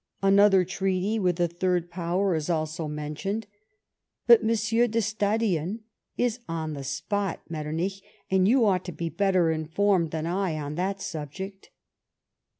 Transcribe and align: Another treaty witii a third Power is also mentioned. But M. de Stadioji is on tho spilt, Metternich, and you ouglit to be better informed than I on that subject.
Another 0.23 0.65
treaty 0.65 1.19
witii 1.19 1.41
a 1.41 1.47
third 1.47 1.91
Power 1.91 2.33
is 2.33 2.49
also 2.49 2.87
mentioned. 2.87 3.45
But 4.25 4.39
M. 4.41 4.47
de 4.47 4.55
Stadioji 4.99 5.81
is 6.17 6.39
on 6.49 6.73
tho 6.73 6.81
spilt, 6.81 7.37
Metternich, 7.49 8.01
and 8.31 8.47
you 8.47 8.61
ouglit 8.61 8.83
to 8.85 8.91
be 8.93 9.09
better 9.09 9.51
informed 9.51 10.09
than 10.09 10.25
I 10.25 10.57
on 10.57 10.73
that 10.73 11.03
subject. 11.03 11.69